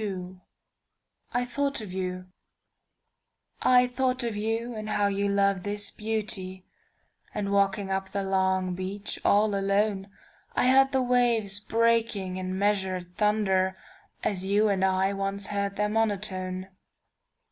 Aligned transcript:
II. 0.00 0.40
"I 1.32 1.44
THOUGHT 1.44 1.80
OF 1.82 1.92
YOU"I 3.62 3.86
thought 3.86 4.24
of 4.24 4.34
you 4.34 4.74
and 4.74 4.88
how 4.90 5.06
you 5.06 5.28
love 5.28 5.62
this 5.62 5.88
beauty, 5.92 6.66
And 7.32 7.52
walking 7.52 7.88
up 7.88 8.08
the 8.08 8.24
long 8.24 8.74
beach 8.74 9.20
all 9.24 9.54
alone,I 9.54 10.66
heard 10.68 10.90
the 10.90 11.00
waves 11.00 11.60
breaking 11.60 12.38
in 12.38 12.58
measured 12.58 13.14
thunderAs 13.14 14.42
you 14.44 14.68
and 14.68 14.84
I 14.84 15.12
once 15.12 15.46
heard 15.46 15.76
their 15.76 15.88
monotone. 15.88 16.66